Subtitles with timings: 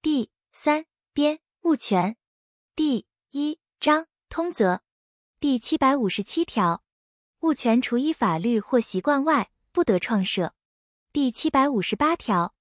[0.00, 2.16] 第三编物权
[2.76, 4.82] 第一章通则
[5.40, 6.84] 第七百五十七条，
[7.40, 10.54] 物权除依法律或习惯外，不得创设。
[11.12, 12.54] 第七百五十八条，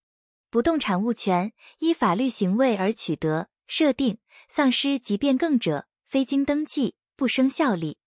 [0.50, 4.18] 不动产物权依法律行为而取得、设定、
[4.50, 8.00] 丧失及变更者，非经登记不生效力。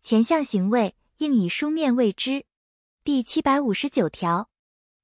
[0.00, 2.46] 前项行为应以书面谓之。
[3.04, 4.50] 第七百五十九条，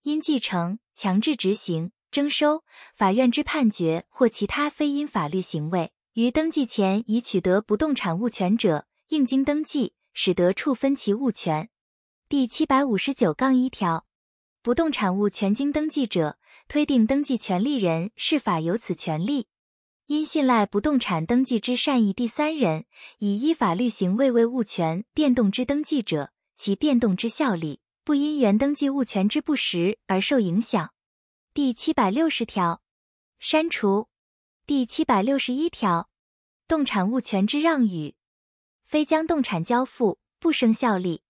[0.03, 1.93] 因继承、强制执行。
[2.11, 2.65] 征收、
[2.95, 11.69] 法院之判决或其他非因法律行为，于登记前已取得不动产物权者，应经登记，使得处分其物权。
[12.29, 14.07] 第七百五十九杠一条，
[14.63, 19.49] 不动产物权经登记者，推定登记权利人是法有此权利。
[20.07, 22.87] 因信赖不动产登记之善意第三人，
[23.19, 30.91] 以依法律行为为物权变动之登记者，其变动之效力，不因原登记物权之不实而受影响。
[31.59, 32.83] 第七百六十条，
[33.41, 34.07] 删除。
[34.65, 36.09] 第七百六十一条，
[36.69, 38.15] 动产物权之让与，
[38.85, 41.23] 非将动产交付，不生效力；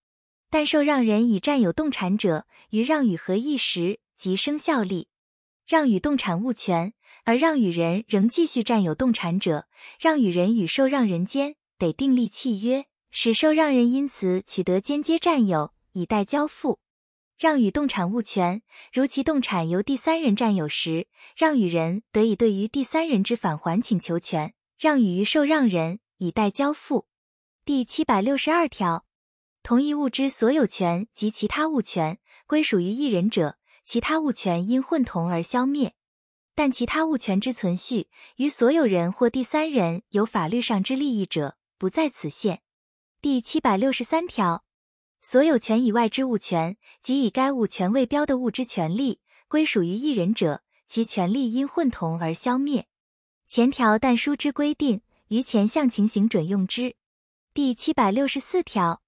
[0.51, 5.07] 但受让人已占有动产者，于让与合意时即生效力。
[5.65, 9.67] 让与动产物权，而让与人仍继续占有动产者，
[9.99, 16.79] 让与人与受让人间得订立契约，使受让人因此取得间接占有，以待交付。
[17.39, 27.07] 让与动产物权，如其动产由第三人占有时，让与人得以对于第三人之返还请求权，让与于受让人，以待交付。
[27.63, 29.05] 第七百六十二条，
[29.63, 35.93] 同一物之所有权及其他物权归属于一人者，其他物权因混同而消灭，
[36.53, 42.63] 但其他物权之存续与所有人或第三人有法律上之利益者，不在此限。
[43.21, 44.65] 第七百六十三条。
[45.21, 52.87] 所有权以外之物权及以该物权为标的物之权利，归属于一人者，其权利因混同而消灭。
[53.45, 56.95] 前条但书之规定，于前项情形准用之。
[57.53, 59.01] 第七百六十四条，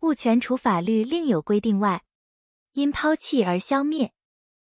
[0.00, 2.02] 物权除法律另有规定外，
[2.72, 4.12] 因抛弃而消灭。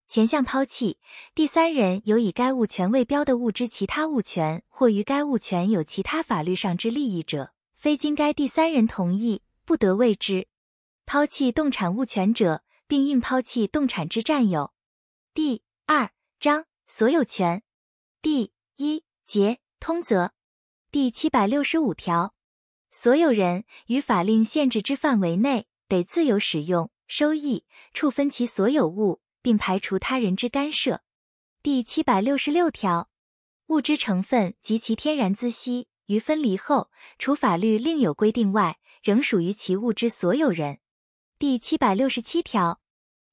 [0.07, 0.99] 前项抛弃，
[1.33, 10.47] 第三人有以该物权为标的物之其他物权，或于该物权有其他法律上之利益者，非经该第三人同意，不得为之。
[11.07, 14.73] 抛弃动产物权者，并应抛弃动产之占有。
[15.35, 17.61] 第二章所有权
[18.23, 20.33] 第一节通则
[20.91, 22.33] 第七百六十五条，
[22.91, 31.01] 所有人于法令限制之范围内，得自由使用、收益、处分其所有物，并排除他人之干涉。
[31.61, 33.09] 第七百六十六条，
[33.67, 36.89] 物之成分及其天然孳息，于分离后，
[37.19, 40.79] 除法律另有规定外，仍属于其物之所有人。
[41.37, 42.79] 第七百六十七条，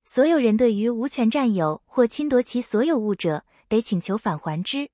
[0.04, 4.88] 所有人对于无权占有或侵夺其所有物者，得请求返还之；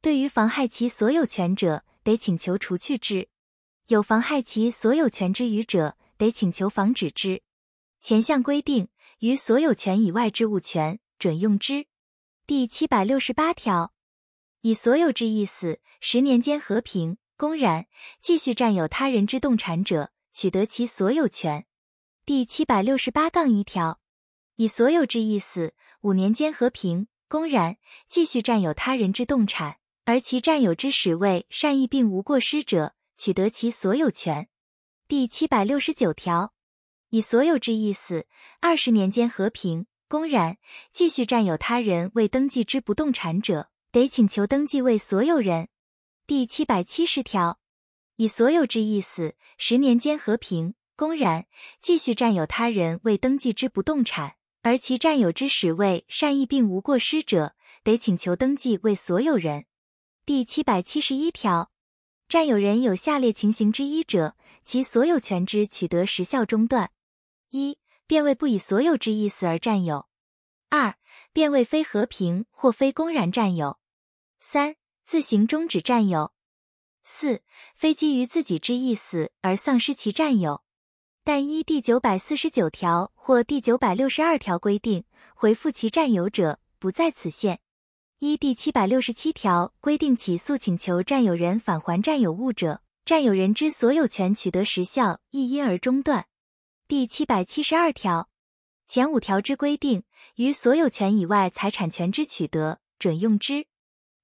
[0.00, 3.26] 对于妨害其所有权者，得请求除去之；
[3.88, 7.42] 有妨害其所有权之余者，得请求防止之。
[8.00, 8.86] 前项规定
[9.18, 11.86] 于所有权以外之物权准用之。
[12.46, 13.92] 第七百六十八条，
[14.60, 17.88] 以所有之意思，十年间和平公然
[18.20, 21.66] 继续占有他人之动产者，取得其所有权。
[22.26, 24.00] 第七百六十八杠一条，
[24.56, 27.76] 以所有之意思，五年间和平公然
[28.08, 29.76] 继续占有他人之动产，
[30.06, 34.48] 而其占有之实为善意并无过失者，取得其所有权。
[35.06, 36.54] 第七百六十九条，
[37.10, 38.26] 以所有之意思，
[38.60, 40.56] 二十年间和平公然
[40.94, 45.68] 继续占有他人未登记之不动产者，得请求登记为所有人。
[46.26, 47.60] 第七百七十条，
[48.16, 50.74] 以所有之意思，十年间和平。
[50.96, 51.46] 公然
[51.80, 59.66] 继续占有他人未登记之不动产，而其占有之始为善意并无过失者，得请求登记为所有人。
[60.24, 61.70] 第七百七十一条，
[62.28, 66.92] 占有人有下列情形之一者，其所有权之取得时效中断：
[67.50, 70.06] 一、便为不以所有之意思而占有；
[70.70, 70.94] 二、
[71.32, 73.78] 便为非和平或非公然占有；
[74.40, 76.32] 三、自行终止占有；
[77.02, 77.42] 四、
[77.74, 80.63] 非基于自己之意思而丧失其占有。
[81.26, 85.04] 但依第九百四十九条或第九百六十二条规定
[85.34, 87.60] 回复其占有者，不在此限。
[88.18, 96.26] 依第七百六十七条规定起诉请求占有人返还占有物者，占有人之所有权取得时效亦因而中断。
[96.86, 98.28] 第七百七十二条
[98.86, 100.04] 前五条之规定，
[100.36, 103.66] 于所有权以外财产权之取得准用之，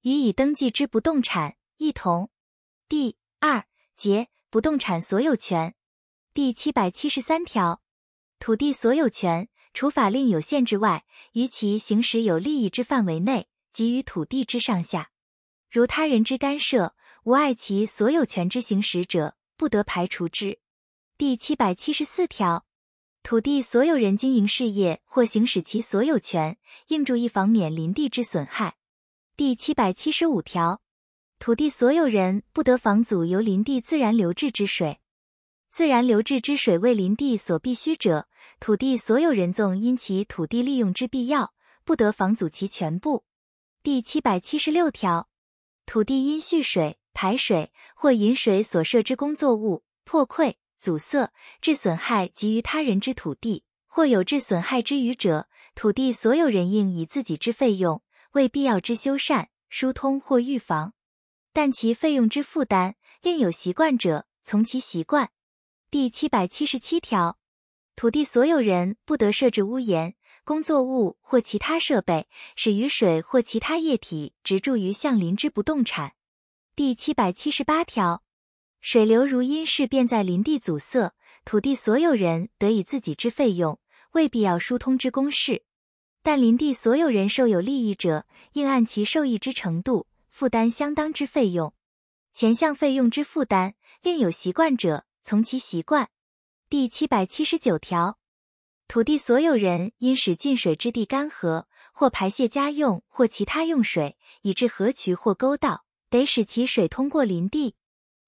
[0.02, 2.29] 与已登记之不动产一同。
[2.91, 3.64] 第二
[3.97, 5.75] 节不动产所有权。
[6.32, 7.82] 第七百七十三条，
[8.38, 15.11] 土地所有权，除法令有限制外，于其行使有利益之范围内，给予土地之上下。
[15.69, 16.94] 如他人之干涉，
[17.25, 20.61] 无碍其所有权之行使者，不得排除之。
[21.19, 22.65] 第七百七十四条，
[23.25, 26.56] 土地所有人经营事业或行使其所有权，
[26.87, 28.76] 应注意防免林地之损害。
[29.37, 30.81] 第七百七十五条，
[31.41, 35.00] 土地所有人不得妨阻由林地自然流至之水。
[35.71, 38.27] 自然流至之水为林地所必须者，
[38.59, 43.25] 土地所有人纵因其土地利用之必要，不得妨阻其全部。
[43.81, 45.29] 第七百七十六条。
[45.87, 55.47] 土地因蓄水、排水或引水所设之工作物破溃、阻塞致损害及于他人之土地，或有致损害之余者，
[55.77, 58.03] 土地所有人应以自己之费用
[58.33, 60.95] 为必要之修缮、疏通或预防。
[61.53, 65.31] 但其费用之负担，另有习惯者，从其习惯。
[65.93, 67.37] 第七百七十七条，
[67.97, 70.15] 土地所有人不得设置屋檐。
[70.45, 76.13] 工作物或其他设备，使雨水或其他液体直注于相邻之不动产。
[76.77, 78.23] 第七百七十八条，
[78.81, 81.13] 水流如因事便在林地阻塞，
[81.45, 83.81] 土地所有人得以自己之费用
[84.13, 85.65] 未必要疏通之公事，
[86.23, 91.75] 但林地所有人受有利益者，应按其受益之程度负担相当之费用。
[92.33, 96.09] 前项费用之负担，另有习惯者，从其习惯。
[96.69, 98.19] 第七百七十九条。
[98.89, 107.77] 土地所有人因使进水之地干涸，或排泄家用或其他用水，以致河渠或沟道，得使其水通过林地，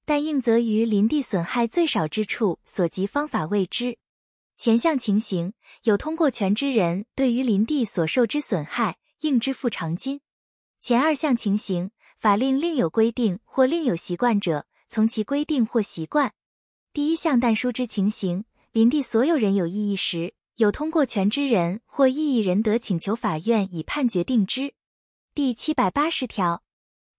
[0.04, 3.98] 但应责于林地损害最少之处所及方法未知。
[4.56, 10.20] 前项情形，有通过权之人对于林地所受之损害，应支付偿金。
[10.78, 16.32] 前二项情形，法令另有规定或另有习惯者，从其规定或习惯。
[16.94, 20.34] 第一项但书之情形，林地所有人有异议时。
[20.56, 24.74] 有通过权之人或异议人得请求法院以判决定之。
[25.34, 26.62] 第七百八十条，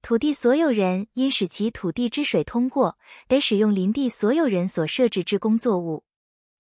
[0.04, 6.04] 土地所有人因使其土地之水通过，得使用林地所有人所设置之工作物，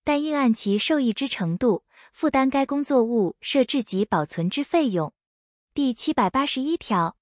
[0.03, 5.13] 但应按其受益之程度负担该工作物设置及保存之费用。
[5.75, 7.15] 第七百八十一条，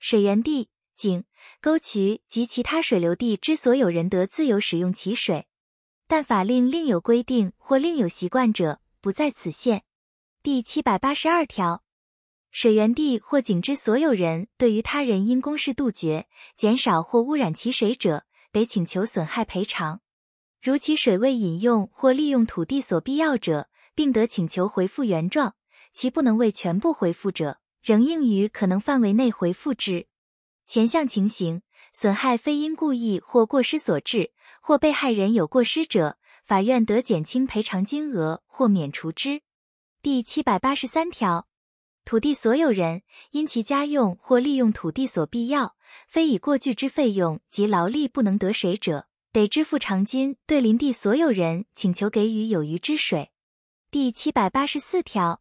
[0.00, 1.22] 水源地、井、
[1.60, 5.46] 沟渠及其他水流地之所有人得自由使用其水，
[6.06, 8.80] 但法令另有规定或另有习惯者。
[9.00, 9.84] 不在此限。
[10.42, 11.84] 第七百八十二条，
[12.50, 16.26] 水源地或井之所有人对于他人因公事杜绝、
[16.56, 20.00] 减少或污染其水者，得请求损害赔偿。
[20.60, 25.52] 如其水为饮用或利用土地所必要者，并得请求回复原状；
[25.92, 30.08] 其不能为全部回复者，仍应于可能范围内回复之。
[30.68, 31.62] 前项情形，
[31.94, 36.18] 损害非因故意或过失所致，或被害人有过失者。
[36.44, 39.40] 法院得减轻赔偿金额或免除之。
[40.02, 41.48] 第七百八十三条，
[42.04, 45.74] 土地所有人因其家用或利用土地所必要，
[46.06, 53.30] 非以过巨之费用及劳力不能得水者，得支付偿金，对林地所有人请求给予有余之水。
[53.90, 55.40] 第七百八十四条，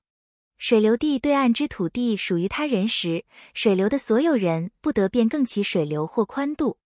[0.57, 6.79] 水流地对岸之土地属于他人时，水流的所有人不得变更其水流或宽度。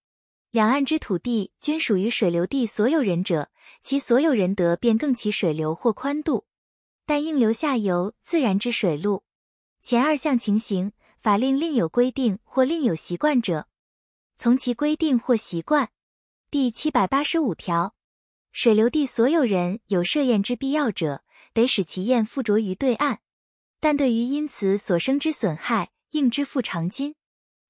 [0.52, 3.50] 两岸之土地均属于水流地所有人者，
[3.82, 6.46] 其所有人得变更其水流或宽度，
[7.06, 9.24] 但应留下游自然之水路。
[9.82, 13.68] 前二项情形，法令另有规定或另有习惯者，
[14.36, 15.90] 从其规定或习惯。
[16.50, 17.96] 第七百八十五条，
[18.52, 23.22] 水流地所有人有设堰之必要者，得使其堰附着于对岸，
[23.82, 27.16] 但对于因此所生之损害，应支付偿金。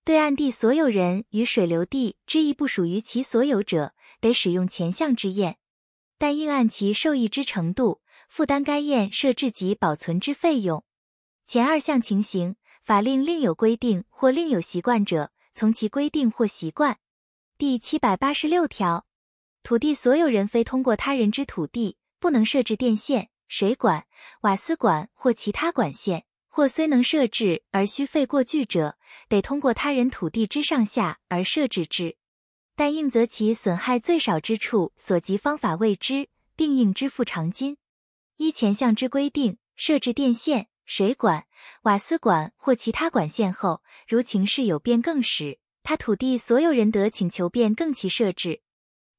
[0.03, 5.55] 对岸地所有人与水流地之意不属于其所有者，得使用前项之堰，
[6.17, 10.83] 但应按其受益之程度负担该堰设置及保存之费用。
[11.45, 16.97] 前二项情形，法令另有规定或另有习惯者，从其规定或习惯。
[17.57, 19.05] 第七百八十六条，
[19.63, 24.05] 土地所有人非通过他人之土地，不能设置电线、水管、
[24.43, 26.23] 瓦斯管或其他管线。
[26.47, 32.17] 或虽能设置而需费过巨者，得通过他人土地之上下而设置之，
[32.77, 37.77] 但应择其损害最少之处所及方法未知，并应支付偿金。
[38.37, 41.45] 依前项之规定设置电线、水管、
[41.83, 48.61] 瓦斯管或其他管线后，如情势有变更时，他土地所有人得请求变更其设置。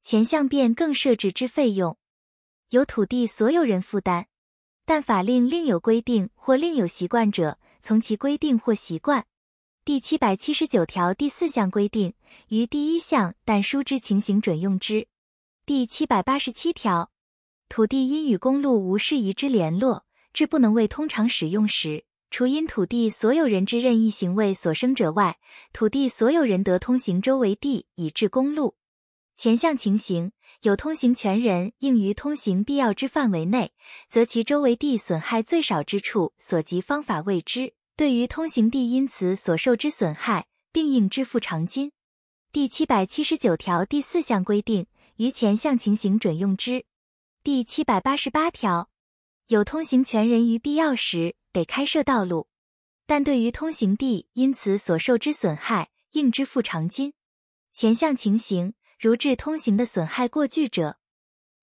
[0.03, 1.97] 前项变更设置之费用，
[2.73, 4.25] 由土地所有人负担。
[4.83, 9.27] 但法令另有规定或另有习惯者，从其规定或习惯。
[9.85, 12.15] 第七百七十九条第四项规定，
[12.47, 15.07] 于第一项但书之情形准用之。
[15.67, 17.11] 第七百八十七条，
[17.69, 25.37] 土地因与公路无适宜之联络，致不能为通常使用时，除因土地所有人之任意行为所生者外，
[25.71, 28.75] 土地所有人得通行周围地以至公路。
[29.35, 30.31] 前项情形，
[30.63, 33.73] 有通行权人应于通行必要之范围内，
[34.07, 37.73] 则其周围地损害最少之处所及方法未知。
[37.97, 41.91] 对于通行地因此所受之损害，并应支付偿金。
[42.53, 46.85] 第七百七十九条第四项规定，于前项情形准用之。
[47.43, 48.89] 第七百八十八条，
[49.47, 52.47] 有通行权人于必要时得开设道路，
[53.05, 57.13] 但对于通行地因此所受之损害，应支付偿金。
[57.73, 60.95] 前项情形如致通行的损害过巨者，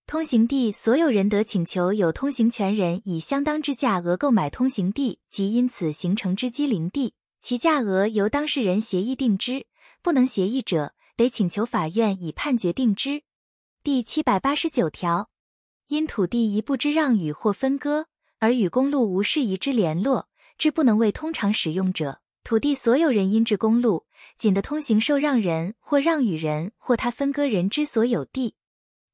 [0.06, 9.66] 通行地所有人得请求有通行权人以相当之价额购买通行地及因此形成之机灵地，其价额由当事人协议定之。
[10.02, 13.22] 不能协议者，得请求法院以判决定之。
[13.82, 15.30] 第七百八十九条，
[15.86, 20.28] 因土地一部之让与或分割，而与公路无事宜之联络，
[20.58, 22.20] 致不能为通常使用者，
[22.50, 28.56] 土地所有人因至公路仅得通行受让人或让与人或他分割人之所有地。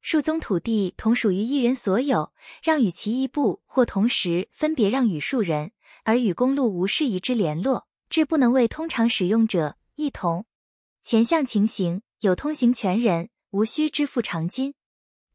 [0.01, 5.71] 数宗土地同属于一人所有，让与其一部或同时分别让与数人，
[6.03, 10.47] 而与公路无事宜之联络，致不能为通常使用者，一同。
[11.03, 14.73] 前项情形，有通行权人无需支付偿金。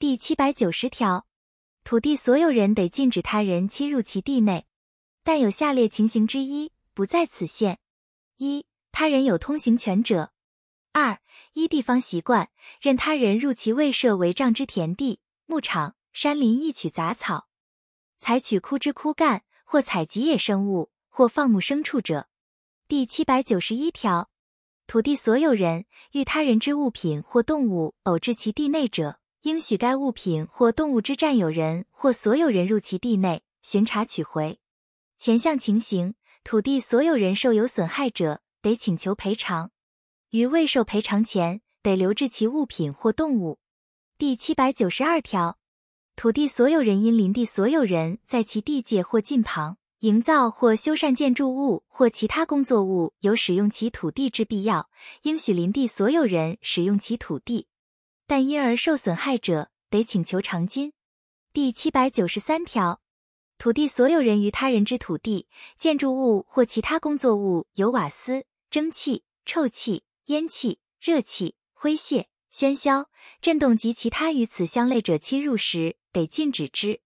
[0.00, 1.24] 第七百九十条，
[1.84, 4.66] 土地所有人得禁止他人侵入其地内，
[5.22, 7.78] 但有下列情形之一不在此限：
[8.42, 10.32] 一、他人有通行权者。
[10.90, 11.20] 二、
[11.52, 17.46] 依地方习惯，任他人入其未设围障之田地、牧场、山林，一取杂草，
[18.18, 22.28] 采取枯枝枯干，或采集野生物，或放牧牲畜者。
[22.88, 24.28] 第七百九十一条，
[24.88, 34.58] 土地所有人遇他人之物品或动物偶至其地内者，应许该物品或动物之占有人或所有人入其地内巡查取回。
[35.16, 39.70] 前项情形，土地所有人受有损害者，得请求赔偿。
[40.30, 43.58] 于未受赔偿前，得留置其物品或动物。
[44.18, 45.58] 第七百九十二条，
[46.16, 54.90] 土地所有人因林地所有人在其地界或近旁营造或修缮建筑物或其他工作物，有使用其土地之必要，
[55.22, 57.68] 应许林地所有人使用其土地，
[58.26, 60.92] 但因而受损害者，得请求偿金。
[61.52, 63.01] 第七百九十三条，
[63.62, 65.46] 土地所有人于他人之土地、
[65.78, 70.02] 建筑物或其他工作物有瓦斯、蒸汽、臭气。
[70.26, 73.08] 烟气、热气、灰屑、喧嚣、
[73.40, 77.02] 震动及其他与此相类者侵入时，得禁止之；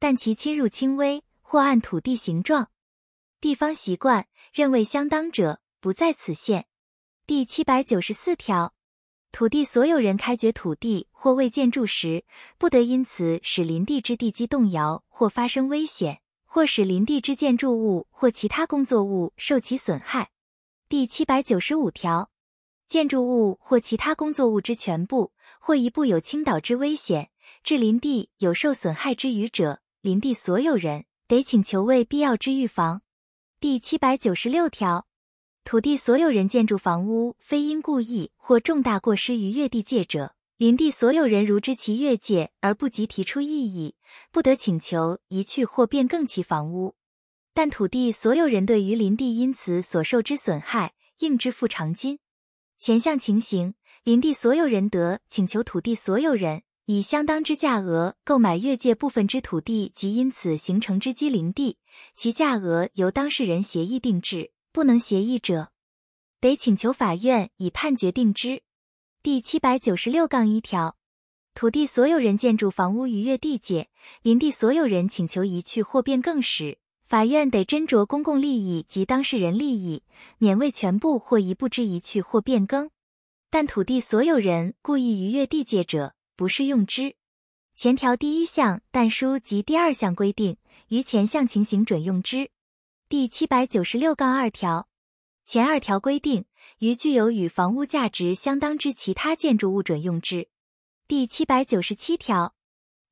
[0.00, 2.72] 但其侵入轻微或按土地形状、
[3.40, 6.66] 地方习惯认为相当者，不在此限。
[7.28, 8.74] 第七百九十四条，
[9.32, 12.24] 土地所有人开掘土地或未建筑时，
[12.58, 20.30] 不得因此使林地之地基动摇或发生危险，或使林地之建筑物或其他工作物受其损害。
[20.86, 22.30] 第七百九十五条。
[22.86, 27.30] 建筑物或其他工作物之全部或一部有倾倒之危险，
[27.64, 33.00] 致林地有受损害之余者，林地所有人得请求为必要之预防。
[33.58, 35.06] 第七百九十六条，
[35.64, 43.94] 土地所有人建筑房屋，非因故意或重大过失于越地界者，林地所有人如知其越界而不及提出异议，
[44.30, 46.96] 不得请求移去或变更其房屋。
[47.54, 52.18] 但土地所有人对于林地因此所受之损害，应支付偿金。
[52.76, 61.78] 前项情形，林地所有人得请求土地所有人以相当之价额购买越界部分之土地及因此形成之基林地，
[62.14, 64.50] 其价额由当事人协议定制。
[64.72, 65.70] 不能协议者，
[66.40, 68.62] 得请求法院以判决定之。
[69.22, 70.96] 第七百九十六杠一条，
[71.54, 73.90] 土地所有人建筑房屋逾越地界，
[74.22, 76.78] 林地所有人请求移去或变更时。
[77.04, 80.02] 法院得斟酌公共利益及当事人利益，
[80.38, 82.90] 免为全部或一部之移去或变更。
[83.50, 87.16] 但土地所有人故意逾越地界者，不适用之。
[87.74, 90.56] 前条第一项但书及第二项规定，
[90.88, 92.50] 于前项情形准用之。
[93.12, 94.88] 第七百九十六杠二条，
[95.44, 96.46] 前二条规定，
[96.78, 100.48] 于具有与房屋价值相当之其他建筑物准用之。
[101.06, 102.54] 第七百九十七条，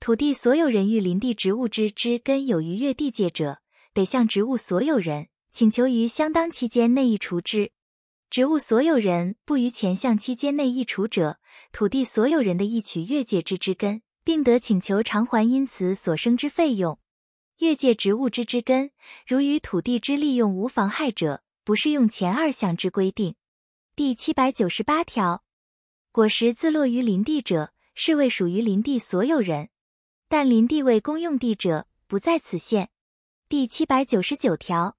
[0.01, 3.59] 土地所有人遇林地植物之之根有逾越地界者，
[3.93, 7.73] 得向植物所有人请求于相当期间内移除之。
[8.31, 11.39] 植物所有人不于前项期间内移除者，
[11.73, 16.99] 土地所有人的一取越界之之根，并得请求偿还因此所生之费用。
[17.61, 18.91] 越界植物之枝根，
[19.27, 23.35] 如与土地之利用无妨害者，不适用前二项之规定。
[23.95, 25.45] 第七百九十八条，
[26.11, 29.67] 果实自落于林地者，是为属于林地所有人；
[30.27, 32.89] 但林地为公用地者，不在此限。
[33.47, 34.97] 第七百九十九条，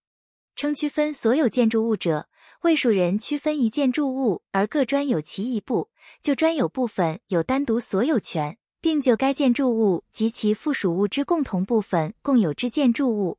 [0.56, 2.30] 称区分所有建筑物者，
[2.62, 5.90] 为数人区分一建筑物而各专有其一部，
[6.22, 13.38] 就专有部分有单独所有权，并就该建筑物及其附属物之共同部分共有之建筑物。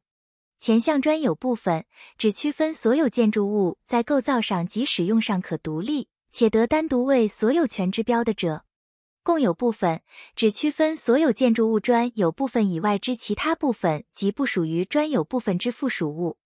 [0.58, 1.84] 前项专有部分
[2.16, 8.64] 只区分所有建筑物在构造上及使用上可独立且得单独为所有权之标的者。
[9.25, 10.02] 共有部分
[10.34, 16.38] 只区分所有建筑物专有部分以外之其他部分及不属于专有部分之附属物。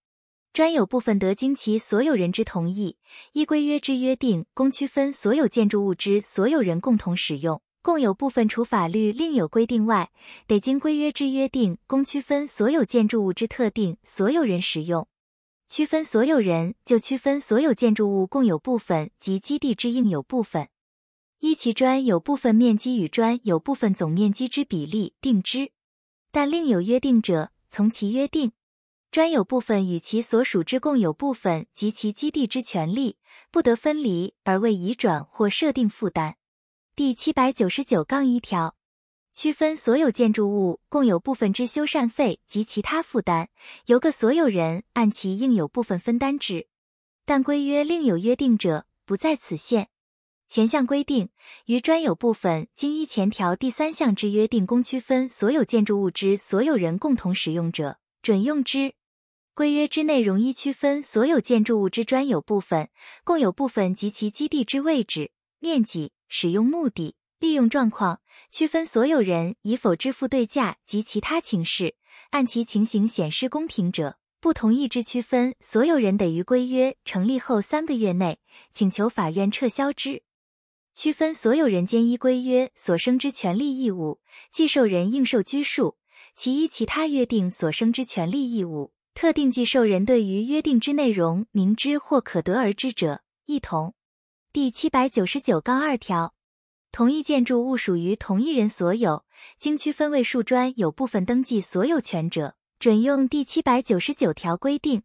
[0.52, 2.96] 专有部分得经其所有人之同意，
[3.32, 7.60] 依规约之约定，供区分所有建筑物之所有人共同使用。
[7.86, 10.10] 共有部分除法律另有规定外，
[10.48, 15.06] 得经规约之约定，供区分所有建筑物之特定所有人使用。
[15.68, 20.68] 区分所有人，就区分所有建筑物共有部分及基地之应有部分，
[21.38, 25.70] 依其专有部分面积与专有部分总面积之比例定之。
[26.32, 28.50] 但另有约定者，从其约定。
[29.12, 33.18] 专有部分与其所属之共有部分及其基地之权利，
[33.52, 36.34] 不得分离而为移转或设定负担。
[36.96, 38.74] 第七百九十九杠一条，
[39.34, 43.48] 区分所有建筑物共有部分之修缮费及其他负担，
[43.84, 46.68] 由各所有人按其应有部分分担之。
[47.26, 49.90] 但规约另有约定者，不在此限。
[50.48, 51.28] 前项规定，
[51.66, 58.94] 于专有部分经依前条第三项之约定，供区分所有建筑物之所有人共同使用者，准用之。
[59.52, 62.88] 规约之内容依区分所有建筑物之专有部分、
[63.22, 71.96] 共有部分及其基地之位置、面积、使用目的、利用状况，区分所有人以否支付对价及其他情事，
[72.30, 78.38] 按其情形显示公平者，不同意之区分所有人得于规约成立后三个月内
[78.70, 80.22] 请求法院撤销之。
[80.94, 85.98] 区分所有人间依规约所生之权利义务，既受人应受拘束，
[86.34, 88.92] 其依其他约定所生之权利义务。
[89.12, 93.95] 特定既受人对于约定之内容明知或可得而知者，一同。
[94.56, 96.34] 第七百九十九杠二条，
[96.90, 99.26] 同一建筑物属于同一人所有，
[99.58, 105.02] 经区分为数专有部分登记所有权者，准用第七百九十九条规定。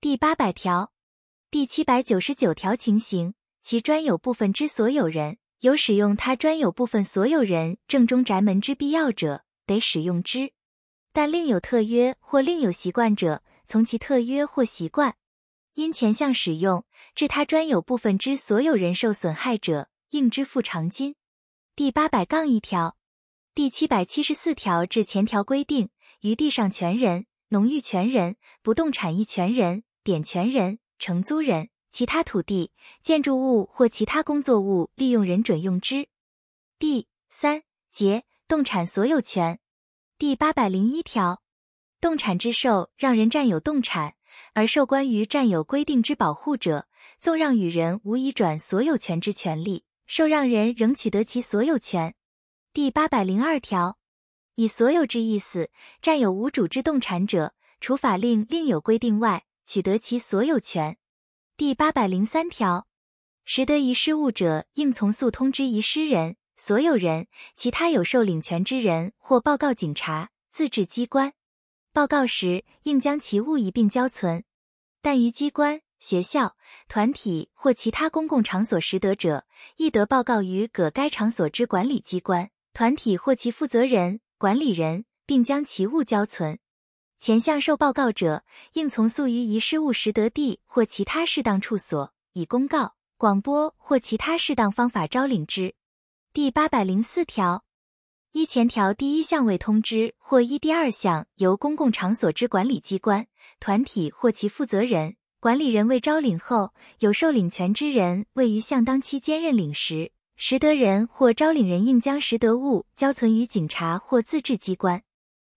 [0.00, 0.92] 第八百条，
[1.50, 10.52] 第七百九十九条情形，其专有部分之所有人有使用他专有部分所有人正中宅门之必要者，得使用之。
[11.12, 15.16] 但另有特约或另有习惯者，从其特约或习惯，
[15.74, 16.84] 因前项使用
[17.14, 21.16] 致他专有部分之所有人受损害者，应支付偿金。
[21.74, 22.96] 第八百杠一条，
[23.54, 32.70] 第七百七十四条至前条规定，于地上权人、农域权人、不动产役权人、典权人、承租人、其他土地、
[33.02, 36.08] 建筑物或其他工作物利用人准用之。
[36.78, 39.58] 第三节动产所有权。
[40.16, 41.42] 第八百零一条，
[42.00, 44.14] 动产之受让人占有动产，
[44.52, 52.14] 而受关于占有规定之保护者，纵让与人无移转所有权之权利，受让人仍取得其所有权。
[52.72, 53.98] 第八百零二条，
[54.54, 55.70] 以所有之意思
[56.02, 60.96] 占有无主之动产者，除法令另有规定外，取得其所有权。
[61.56, 62.86] 第八百零三条，
[63.44, 66.36] 拾得遗失物者，应从速通知遗失人。
[66.56, 71.32] 所有人、其他有受领权之人或报告警察、自治机关。
[71.94, 74.42] 报告时应将其物一并交存。
[75.00, 76.56] 但于机关、学校、
[76.88, 86.58] 团体或其他公共场所拾得者，亦得报告于各该场所之管理机关、团体或其负责人、管理人，并将其物交存。
[87.16, 95.76] 前项受报告者，应从速于遗失物拾得地或其他适当处所，以公告、广播或其他适当方法招领之。
[96.32, 97.64] 第八百零四条，
[98.34, 103.28] 依前条第一项未通知或依第二项由公共场所之管理机关、
[103.60, 115.04] 团体或其负责人、管理人未招领后，有受领权之人未于相当期间认领时，拾得人或招领人应将拾得物交存于警察或自治机关。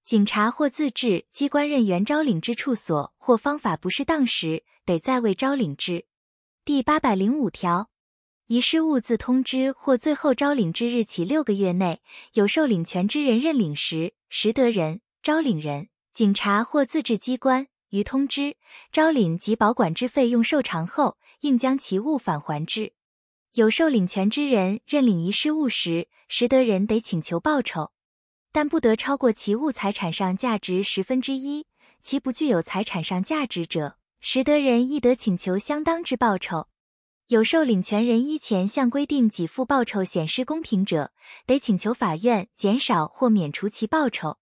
[0.04, 6.06] 警察或自治机关任原招领之处所或方法不适当时，得再为招领之。
[6.64, 7.90] 第八百零五条。
[8.48, 12.00] 遗失物自通知或最后招领之日起六个月内，
[12.32, 18.56] 有受领权之人认领时，实得人、招领人、警察或自治机关于通知、
[18.90, 22.94] 招领及保管之费用受偿后，应将其物返还之。
[23.56, 27.92] 有受领权之人认领遗失物时，实得人得请求报酬，
[28.54, 31.66] 但不得超过其物财产上价值十分之一。
[32.00, 36.68] 其不具有财产上价值者，实得人亦得请求相当之报酬。
[37.28, 41.12] 有受领权人依前项规定给付报酬显示公平者，
[41.46, 44.38] 得请求法院减少或免除其报酬。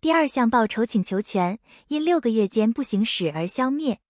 [0.00, 4.00] 第二项报酬请求权因六个月间不行使而消灭。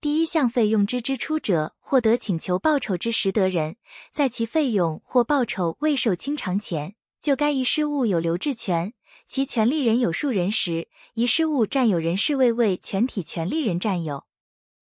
[0.00, 3.76] 第一项费用之支出者，获得请求报酬之实得人，
[4.10, 8.94] 在其费用或报酬未受清偿前，就该遗失物有留置权。
[9.26, 14.24] 其权利人有数人时，遗失物占有人视为为全体权利人占有。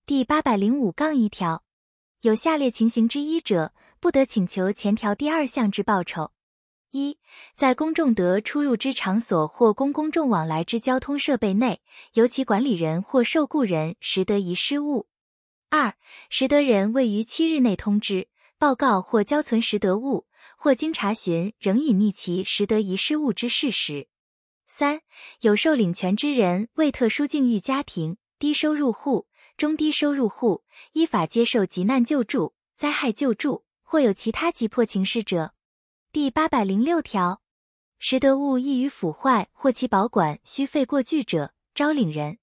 [0.06, 1.64] 第八百零五杠一条，
[2.22, 6.32] 有下列情形之一者，不得请求前条第二项之报酬：
[6.90, 7.16] 一，
[7.54, 11.80] 在公众得出入之场所或公公众往来之交通设备内，
[12.14, 15.06] 由其管理人或受雇人拾得遗失物。
[15.70, 15.94] 二、
[16.28, 18.26] 拾得人未于七日内通知、
[18.58, 20.26] 报告或交存拾得物，
[20.56, 24.08] 或经查询仍隐匿其拾得遗失物之事实。
[24.66, 25.02] 三、
[25.42, 29.27] 有受领权之人为特殊境遇家庭、低收入户、
[29.58, 35.52] 中低收入户，依法接受急难救助、灾害救助，或有其他急迫情事者。
[36.12, 37.42] 第八百零六条，
[37.98, 42.38] 拾得物易于腐坏或其保管需费过巨者，招领人。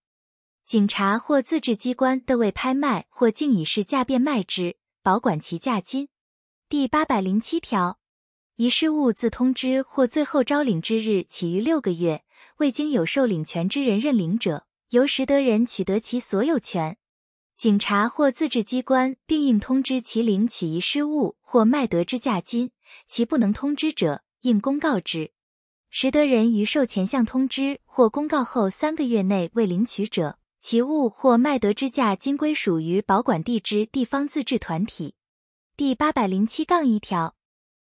[0.65, 6.09] 警察或自治机关得为拍卖或竟以市价变卖之，保管其价金。
[6.67, 7.97] 第八百零七条，
[8.57, 12.25] 遗失物自通知或最后招领之日起于六个月，
[12.57, 16.97] 未经有受领权之人认领者，由拾得人取得其所有权。
[17.57, 22.71] 警察或自治机关并应通知其领取遗失物或卖得之价金，
[23.07, 25.31] 其不能通知者，应公告之。
[25.89, 35.15] 拾得人于受前项通知或公告后三个月内未领取者，其物或卖得之价金归属于保管地之地方自治团体。
[35.77, 37.37] 第八百零七杠一条，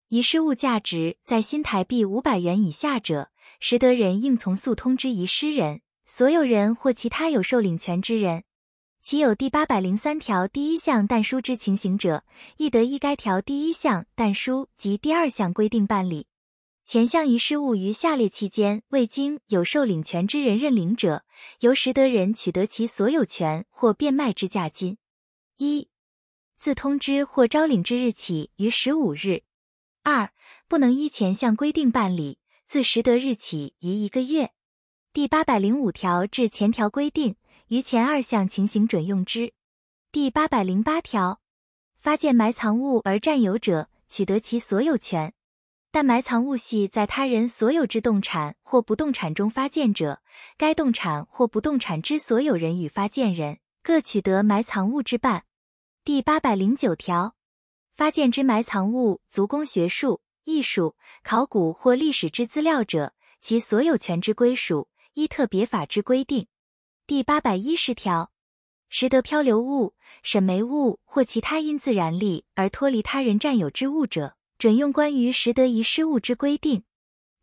[0.10, 3.30] 遗失物价值在新台币五百元以下者，
[3.62, 8.44] 拾得人应从速通知遗失人、所有人或其他有受领权之人。
[9.04, 12.24] 其有第八百零三条第一项但书之情形者，
[12.58, 16.28] 亦得依该条第一项但书及第二项规定办理。
[16.86, 21.26] 前项遗失物于下列期间未经有受领权之人认领者，
[21.62, 25.00] 由拾得人取得其所有权或变卖之价金。
[25.58, 25.90] 一、
[26.60, 29.42] 自通知或招领之日起于十五日；
[30.04, 30.32] 二、
[30.68, 32.38] 不能依前项规定办理，
[32.68, 34.52] 自拾得日起于一个月。
[35.12, 37.36] 第八百零五条至前条规定，
[37.72, 39.54] 于前二项情形准用之。
[40.12, 41.40] 第八百零八条，
[41.96, 45.34] 发现埋藏物而占有者，取得其所有权。
[45.90, 50.22] 但埋藏物系在他人所有之动产或不动产中发现者，
[50.58, 55.46] 该动产或不动产之所有人与发现人各取得埋藏物之半。
[56.04, 57.38] 第八百零九条，
[57.94, 66.48] 发现之埋藏物足供学术、艺术、考古或历史之资料者，其所有权之归属依特别法之规定。
[67.12, 68.32] 第八百一十条，
[68.88, 74.38] 拾得漂流物、沈煤物或其他因自然力而脱离他人占有之物者。
[74.58, 76.86] 准用关于拾得遗失物之规定。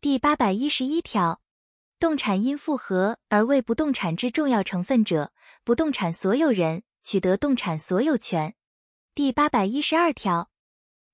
[0.01, 1.41] 第八百一十一条，
[1.99, 5.31] 动产因复合而为不动产之重要成分者，
[5.63, 8.55] 不动产所有人取得动产所有权。
[9.13, 10.49] 第八百一十二条，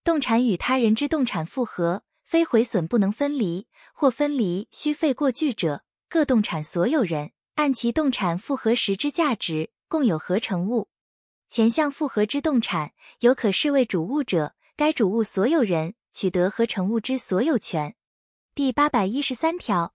[0.02, 10.90] 动产与他人之动产复合，非毁损不能分离，或分离需费过巨者，各动产所有人按其动产复合时之价值，共有合成物。
[11.48, 14.54] 前项复合之动产有可视为主物者。
[14.78, 17.96] 该主物所有人取得合成物之所有权。
[18.54, 19.94] 第八百一十三条，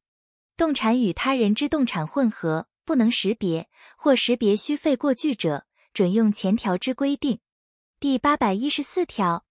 [0.56, 3.68] 动产与他人之动产混合，不能识别
[3.98, 7.40] 或识别需费过巨者，准用前条之规定。
[7.98, 9.44] 第八百一十四条，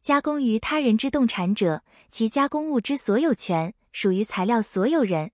[0.00, 5.28] 加工于他人之动产者，其加工物之所有权属于材料所有人；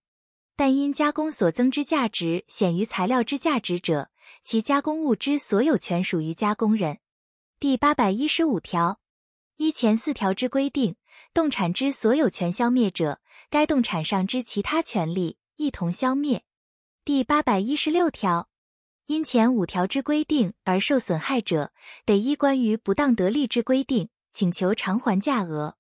[0.57, 4.09] 但因加工所增之价值显于材料之价值者，
[4.43, 6.99] 其加工物之所有权属于加工人。
[7.61, 8.99] 第八百一十五条。
[9.57, 10.97] 依前四条之规定，
[11.33, 16.45] 动产之所有权消灭者，该动产上之其他权利一同消灭。
[17.05, 18.51] 第八百一十六条，
[19.07, 21.73] 因前五条之规定而受损害者，
[22.05, 25.77] 得依关于不当得利之规定，请求偿还价额。